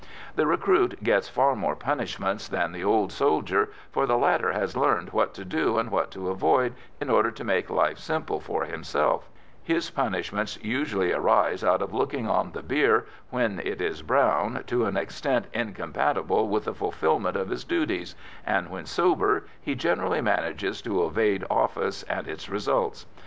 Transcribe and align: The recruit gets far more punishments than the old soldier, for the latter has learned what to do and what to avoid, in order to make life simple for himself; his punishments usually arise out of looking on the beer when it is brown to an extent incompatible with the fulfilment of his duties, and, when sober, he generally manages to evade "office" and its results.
The 0.35 0.47
recruit 0.47 1.03
gets 1.03 1.29
far 1.29 1.55
more 1.55 1.75
punishments 1.75 2.47
than 2.47 2.71
the 2.71 2.83
old 2.83 3.11
soldier, 3.11 3.69
for 3.91 4.07
the 4.07 4.17
latter 4.17 4.51
has 4.51 4.75
learned 4.75 5.09
what 5.11 5.35
to 5.35 5.45
do 5.45 5.77
and 5.77 5.91
what 5.91 6.09
to 6.09 6.29
avoid, 6.29 6.73
in 6.99 7.07
order 7.11 7.29
to 7.29 7.43
make 7.43 7.69
life 7.69 7.99
simple 7.99 8.39
for 8.39 8.65
himself; 8.65 9.29
his 9.61 9.91
punishments 9.91 10.57
usually 10.63 11.13
arise 11.13 11.63
out 11.63 11.83
of 11.83 11.93
looking 11.93 12.27
on 12.27 12.51
the 12.53 12.63
beer 12.63 13.05
when 13.29 13.59
it 13.59 13.79
is 13.79 14.01
brown 14.01 14.63
to 14.65 14.85
an 14.85 14.97
extent 14.97 15.45
incompatible 15.53 16.47
with 16.47 16.63
the 16.65 16.73
fulfilment 16.73 17.37
of 17.37 17.49
his 17.49 17.63
duties, 17.63 18.15
and, 18.43 18.71
when 18.71 18.87
sober, 18.87 19.45
he 19.61 19.75
generally 19.75 20.19
manages 20.19 20.81
to 20.81 21.05
evade 21.05 21.45
"office" 21.47 22.01
and 22.09 22.27
its 22.27 22.49
results. 22.49 23.05